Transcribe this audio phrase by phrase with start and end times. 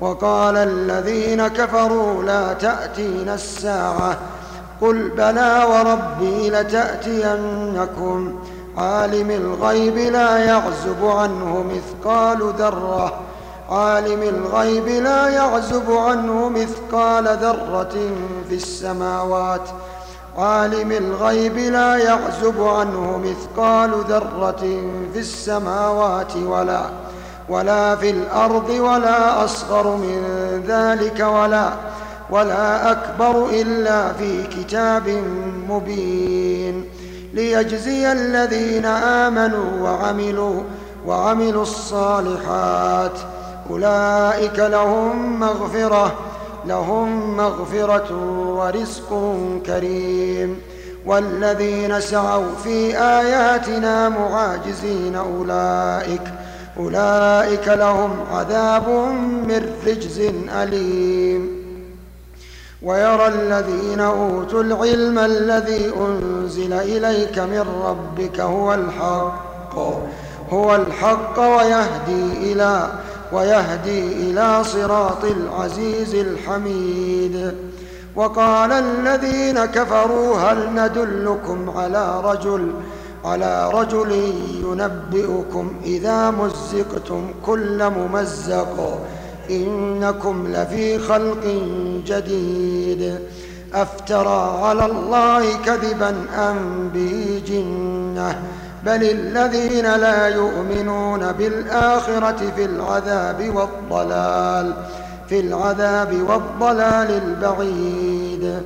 [0.00, 4.18] وقال الذين كفروا لا تأتين الساعة
[4.80, 8.38] قل بلى وربي لتأتينكم.
[8.76, 13.20] عالم الغيب لا يعزب عنه مثقال ذرة.
[13.70, 17.96] عالم الغيب لا يعزب عنه مثقال ذرة
[18.48, 19.68] في السماوات.
[20.38, 24.80] عالم الغيب لا يعزب عنه مثقال ذرة
[25.12, 27.07] في السماوات ولا
[27.48, 30.22] ولا في الأرض ولا أصغر من
[30.66, 31.72] ذلك ولا
[32.30, 35.08] ولا أكبر إلا في كتاب
[35.68, 36.84] مبين
[37.34, 40.60] ليجزي الذين آمنوا وعملوا
[41.06, 43.18] وعملوا الصالحات.
[43.70, 46.12] أولئك لهم مغفرة
[46.66, 48.08] لهم مغفرة
[48.48, 49.36] ورزق
[49.66, 50.60] كريم.
[51.06, 56.22] والذين سعوا في آياتنا معاجزين أولئك
[56.78, 58.88] أولئك لهم عذاب
[59.48, 60.20] من رجز
[60.62, 61.58] أليم.
[62.82, 69.78] ويرى الذين أوتوا العلم الذي أنزل إليك من ربك هو الحق
[70.50, 72.88] هو الحق ويهدي إلى
[73.32, 77.54] ويهدي إلى صراط العزيز الحميد.
[78.16, 82.72] وقال الذين كفروا هل ندلكم على رجل
[83.24, 84.32] على رجل
[84.64, 89.00] ينبئكم إذا مزقتم كل ممزق
[89.50, 91.44] إنكم لفي خلق
[92.06, 93.18] جديد.
[93.74, 98.42] أفترى على الله كذبا أم به جنة
[98.86, 104.72] بل الذين لا يؤمنون بالآخرة في العذاب والضلال
[105.28, 108.62] في العذاب والضلال البعيد.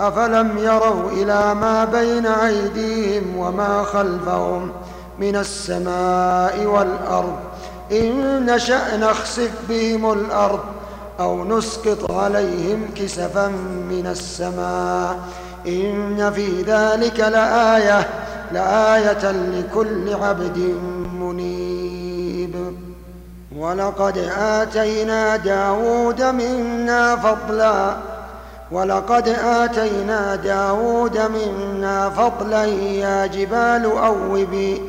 [0.00, 4.72] أفلم يروا إلى ما بين أيديهم وما خلفهم
[5.18, 7.36] من السماء والأرض.
[7.92, 10.60] إن نشأ نخسف بهم الأرض
[11.20, 13.48] أو نسقط عليهم كسفا
[13.90, 15.18] من السماء.
[15.66, 18.08] إن في ذلك لآية
[18.52, 20.58] لآية لكل عبد
[21.20, 22.54] منيب.
[23.56, 28.15] ولقد آتينا داود منا فضلاً
[28.70, 34.82] ولقد آتينا داود منا فضلا يا جبال أوبي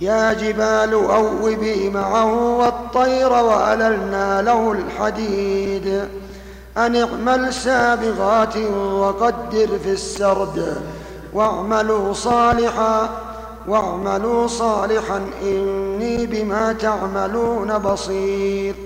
[0.00, 6.08] يا جبال أوبي معه والطير وأللنا له الحديد.
[6.76, 8.56] أن اعمل سابغات
[8.92, 10.76] وقدر في السرد
[11.32, 13.08] واعملوا صالحا
[13.68, 18.85] واعملوا صالحا إني بما تعملون بصير.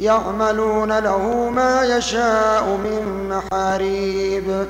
[0.00, 4.66] يعملون له ما يشاء من محاريب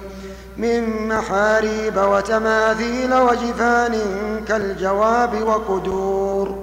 [0.56, 3.94] من محاريب وتماثيل وجفان
[4.48, 6.58] كالجواب وقدور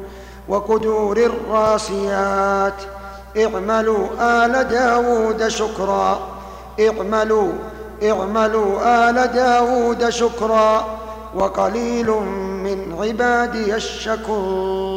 [0.50, 2.74] وقدور الراسيات.
[3.38, 6.20] اعملوا آل داود شكرا.
[6.80, 7.52] اعملوا
[8.04, 10.86] اعملوا آل داود شكرا.
[11.36, 12.10] وقليل
[12.64, 14.97] من عبادي الشكور.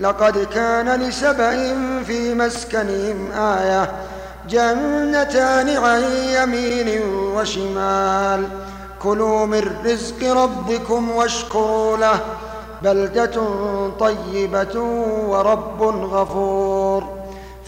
[0.00, 1.74] لقد كان لسبإ
[2.06, 3.92] في مسكنهم آية
[4.48, 8.48] جنتان عن يمين وشمال.
[9.02, 12.20] كلوا من رزق ربكم واشكروا له.
[12.82, 13.42] بلدة
[14.00, 14.80] طيبة
[15.28, 15.82] ورب
[16.12, 17.04] غفور.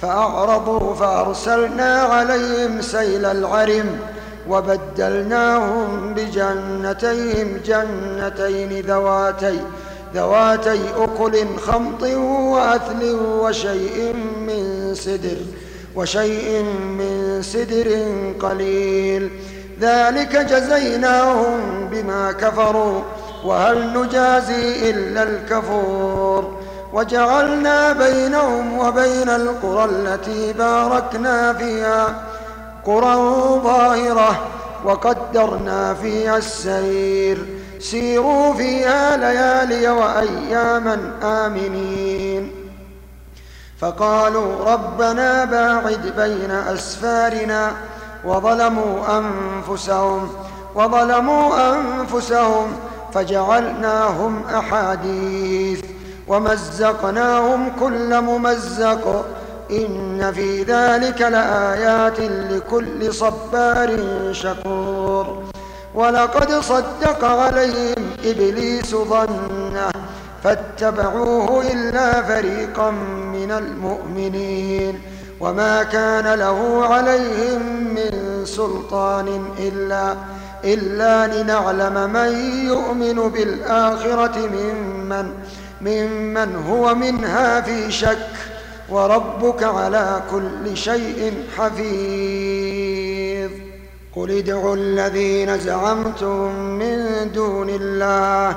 [0.03, 3.99] فأعرضوا فأرسلنا عليهم سيل العرم
[4.49, 9.61] وبدلناهم بجنتيهم جنتين ذواتي
[10.15, 12.03] ذواتي أكل خمط
[12.53, 14.15] وأثل وشيء
[14.47, 15.37] من سدر
[15.97, 16.63] وشيء
[16.99, 17.89] من سدر
[18.41, 19.31] قليل.
[19.81, 23.01] ذلك جزيناهم بما كفروا
[23.45, 26.59] وهل نجازي إلا الكفور.
[26.93, 32.23] وجعلنا بينهم وبين القرى التي باركنا فيها
[32.85, 33.15] قرى
[33.65, 34.47] ظاهرة
[34.85, 42.51] وقدرنا فيها السير سيروا فيها ليالي وأياما آمنين.
[43.79, 47.73] فقالوا ربنا باعد بين أسفارنا
[48.25, 50.31] وظلموا أنفسهم
[50.75, 52.73] وظلموا أنفسهم
[53.15, 55.81] فجعلناهم أحاديث
[56.29, 59.25] ومزقناهم كل ممزق.
[59.71, 63.91] إن في ذلك لآيات لكل صبار
[64.33, 65.52] شكور.
[65.95, 67.95] ولقد صدق عليهم
[68.25, 69.91] إبليس ظنه
[70.45, 72.91] فاتبعوه إلا فريقا
[73.33, 75.01] من المؤمنين
[75.41, 77.63] وما كان له عليهم
[77.95, 80.17] من سلطان إلا
[80.65, 82.31] إلا لنعلم من
[82.67, 85.33] يؤمن بالآخرة ممن
[85.81, 88.29] ممن هو منها في شك
[88.89, 92.82] وربك على كل شيء حفيظ.
[94.17, 98.57] قل ادعوا الذين زعمتم من دون الله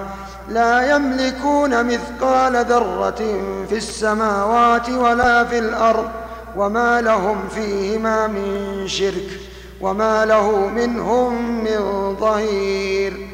[0.49, 3.21] لا يملكون مثقال ذرة
[3.69, 6.09] في السماوات ولا في الأرض
[6.57, 9.39] وما لهم فيهما من شرك
[9.81, 13.27] وما له منهم من ظهير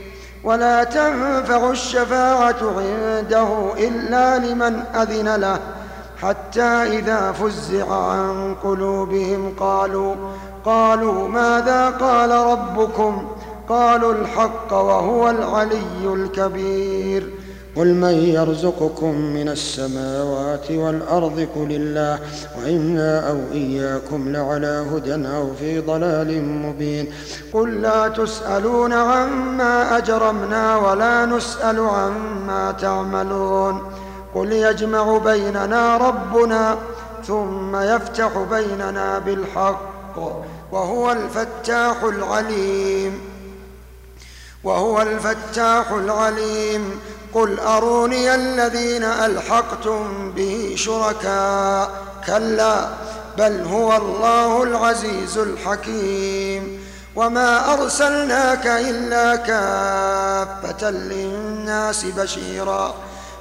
[0.44, 5.60] ولا تنفع الشفاعة عنده إلا لمن أذن له
[6.22, 6.62] حتى
[7.00, 10.16] إذا فزع عن قلوبهم قالوا
[10.66, 13.28] قالوا ماذا قال ربكم؟
[13.70, 17.30] قالوا الحق وهو العلي الكبير.
[17.76, 22.20] قل من يرزقكم من السماوات والأرض قل الله
[22.60, 27.08] وإنا أو إياكم لعلى هدى أو في ضلال مبين.
[27.54, 33.92] قل لا تسألون عما أجرمنا ولا نسأل عما تعملون.
[34.36, 36.78] قل يجمع بيننا ربنا
[37.28, 39.91] ثم يفتح بيننا بالحق.
[40.72, 43.22] وهو الفتاح العليم.
[44.64, 47.00] وهو الفتاح العليم.
[47.34, 51.92] قل أروني الذين ألحقتم به شركاء.
[52.28, 52.90] كلا
[53.38, 56.82] بل هو الله العزيز الحكيم.
[57.16, 62.96] وما أرسلناك إلا كافة للناس بشيرا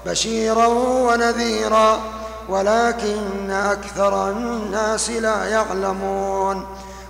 [0.06, 2.00] بشيرا ونذيرا.
[2.50, 6.66] ولكن أكثر الناس لا يعلمون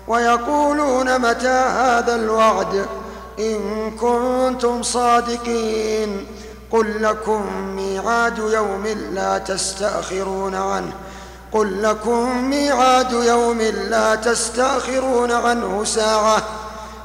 [0.08, 2.86] ويقولون متى هذا الوعد
[3.38, 6.26] إن كنتم صادقين
[6.70, 7.42] قل لكم
[7.76, 10.92] ميعاد يوم لا تستأخرون عنه
[11.52, 16.42] قل لكم ميعاد يوم لا تستأخرون عنه ساعة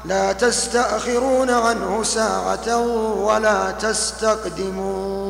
[0.04, 2.78] لا تستأخرون عنه ساعة
[3.18, 5.25] ولا تستقدمون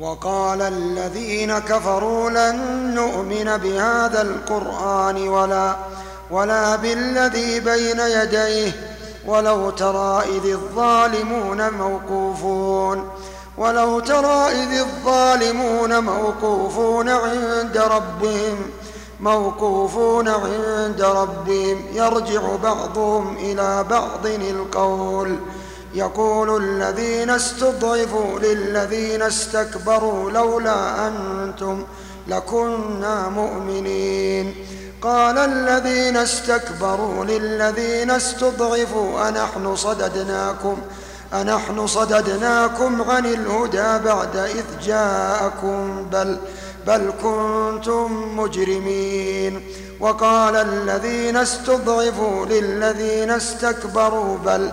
[0.00, 2.56] وقال الذين كفروا لن
[2.94, 5.76] نؤمن بهذا القرآن ولا
[6.30, 8.72] ولا بالذي بين يديه
[9.26, 13.08] ولو ترى إذ الظالمون موقوفون
[13.58, 18.70] ولو ترى إذ الظالمون موقوفون عند ربهم
[19.20, 25.36] موقوفون عند ربهم يرجع بعضهم إلى بعض القول.
[25.98, 31.84] يقول الذين استضعفوا للذين استكبروا لولا أنتم
[32.28, 34.54] لكنا مؤمنين.
[35.02, 40.76] قال الذين استكبروا للذين استضعفوا أنحن صددناكم
[41.32, 46.38] أنحن صددناكم عن الهدى بعد إذ جاءكم بل
[46.86, 49.54] بل كنتم مجرمين.
[50.00, 54.72] وقال الذين استضعفوا للذين استكبروا بل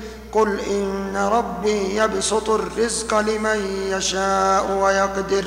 [0.31, 5.45] قل إن ربي يبسط الرزق لمن يشاء ويقدر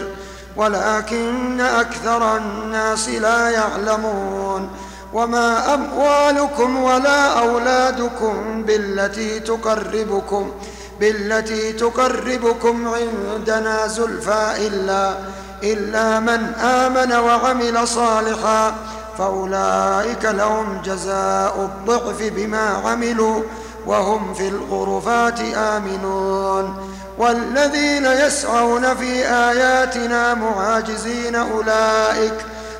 [0.56, 4.70] ولكن أكثر الناس لا يعلمون.
[5.14, 10.52] وما أموالكم ولا أولادكم بالتي تقربكم
[11.00, 15.14] بالتي تقربكم عندنا زلفى إلا
[15.62, 18.74] إلا من آمن وعمل صالحا
[19.18, 23.42] فأولئك لهم جزاء الضعف بما عملوا.
[23.86, 26.76] وهم في الغرفات آمنون
[27.18, 32.34] والذين يسعون في آياتنا معاجزين أولئك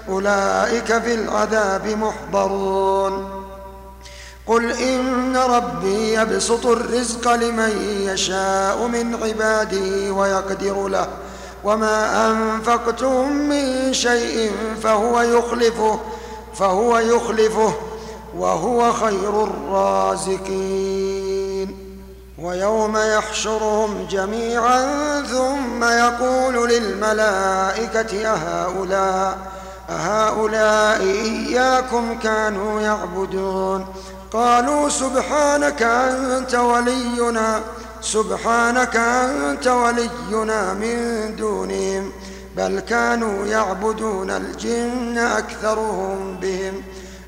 [0.09, 3.45] أولئك في العذاب محضرون.
[4.47, 11.09] قل إن ربي يبسط الرزق لمن يشاء من عباده ويقدر له
[11.65, 16.01] وما أنفقتم من شيء فهو يخلفه
[16.55, 17.75] فهو يخلفه.
[18.39, 21.25] وهو خير الرازقين.
[22.39, 24.83] ويوم يحشرهم جميعا
[25.23, 29.39] ثم يقول للملائكة أهؤلاء
[29.91, 33.87] أهؤلاء إياكم كانوا يعبدون.
[34.33, 37.61] قالوا سبحانك أنت ولينا
[38.03, 42.13] سبحانك أنت ولينا من دونهم
[42.57, 46.83] بل كانوا يعبدون الجن أكثرهم بهم.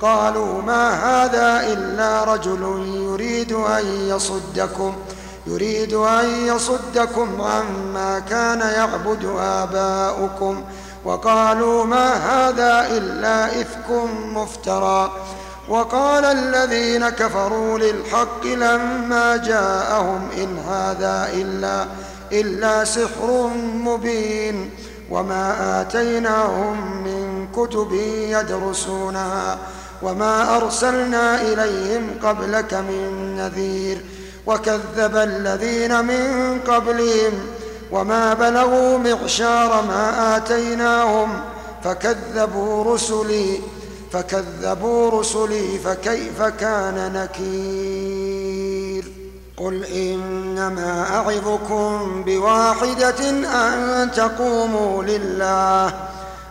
[0.00, 2.62] قالوا ما هذا إلا رجل
[2.94, 4.94] يريد أن يصدكم
[5.46, 10.64] يريد أن يصدكم عما كان يعبد آباؤكم.
[11.04, 13.90] وقالوا ما هذا إلا إفك
[14.34, 15.12] مفترى.
[15.68, 21.86] وقال الذين كفروا للحق لما جاءهم إن هذا إلا
[22.32, 24.70] إلا سحر مبين.
[25.10, 27.92] وما آتيناهم من كتب
[28.28, 29.58] يدرسونها.
[30.02, 33.98] وما أرسلنا إليهم قبلك من نذير
[34.46, 37.32] وكذب الذين من قبلهم
[37.92, 41.40] وما بلغوا معشار ما آتيناهم
[41.84, 43.60] فكذبوا رسلي
[44.12, 49.04] فكذبوا رسلي فكيف كان نكير
[49.56, 55.92] قل إنما أعظكم بواحدة أن تقوموا لله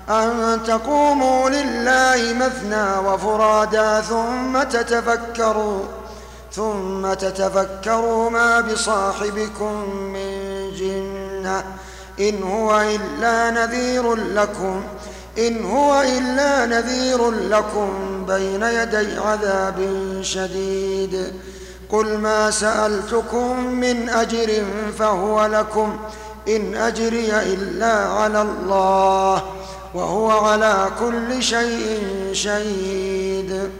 [0.10, 5.84] أن تقوموا لله مثنى وفرادا ثم تتفكروا
[6.52, 10.32] ثم تتفكروا ما بصاحبكم من
[10.76, 11.64] جنة.
[12.20, 14.84] إن هو إلا نذير لكم
[15.38, 17.90] إن هو إلا نذير لكم
[18.28, 19.80] بين يدي عذاب
[20.22, 21.34] شديد.
[21.90, 24.64] قل ما سألتكم من أجر
[25.00, 25.98] فهو لكم.
[26.48, 29.57] إن أجري إلا على الله.
[29.94, 32.04] وهو على كل شيء
[32.34, 33.72] شهيد.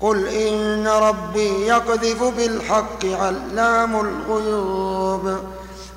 [0.00, 5.36] قل إن ربي يقذف بالحق علام الغيوب.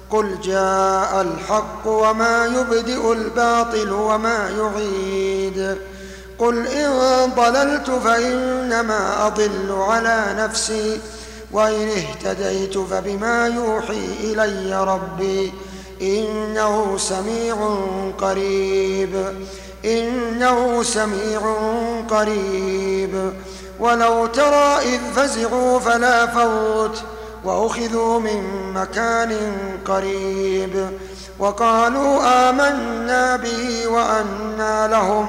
[0.10, 5.78] قل جاء الحق وما يبدئ الباطل وما يعيد.
[6.40, 6.92] قل إن
[7.36, 11.00] ضللت فإنما أضل على نفسي.
[11.52, 15.54] وإن اهتديت فبما يوحي إلي ربي.
[16.02, 17.78] إنه سميع
[18.22, 19.34] قريب.
[19.86, 21.56] إنه سميع
[22.10, 23.34] قريب.
[23.80, 27.04] ولو ترى إذ فزعوا فلا فوت
[27.44, 28.44] وأخذوا من
[28.74, 29.38] مكان
[29.86, 30.90] قريب.
[31.40, 35.28] وقالوا آمنا به وأنا لهم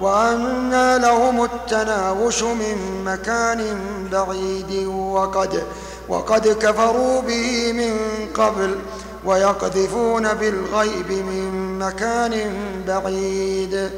[0.00, 3.80] وأنا لهم التناوش من مكان
[4.12, 4.86] بعيد.
[4.86, 5.62] وقد
[6.08, 7.96] وقد كفروا به من
[8.34, 8.76] قبل
[9.24, 12.54] ويقذفون بالغيب من مكان
[12.86, 13.90] بعيد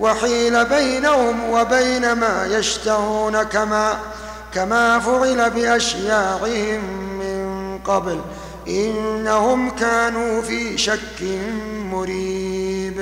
[0.00, 3.98] وحيل بينهم وبين ما يشتهون كما
[4.54, 6.80] كما فعل بأشياعهم
[7.18, 8.20] من قبل
[8.68, 11.22] إنهم كانوا في شك
[11.92, 12.98] مريب